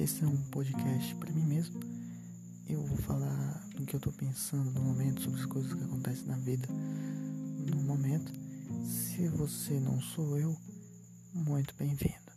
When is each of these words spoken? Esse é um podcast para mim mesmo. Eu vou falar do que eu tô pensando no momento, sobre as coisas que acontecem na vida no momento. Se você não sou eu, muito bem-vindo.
Esse 0.00 0.22
é 0.22 0.26
um 0.28 0.36
podcast 0.52 1.12
para 1.16 1.32
mim 1.32 1.44
mesmo. 1.44 1.80
Eu 2.68 2.84
vou 2.84 2.96
falar 2.98 3.66
do 3.74 3.84
que 3.84 3.96
eu 3.96 4.00
tô 4.00 4.12
pensando 4.12 4.70
no 4.70 4.80
momento, 4.80 5.20
sobre 5.20 5.40
as 5.40 5.46
coisas 5.46 5.74
que 5.74 5.82
acontecem 5.82 6.24
na 6.26 6.36
vida 6.36 6.68
no 7.66 7.82
momento. 7.82 8.32
Se 8.86 9.26
você 9.26 9.80
não 9.80 10.00
sou 10.00 10.38
eu, 10.38 10.56
muito 11.34 11.74
bem-vindo. 11.76 12.27